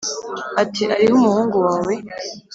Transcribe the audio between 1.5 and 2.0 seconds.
wawe.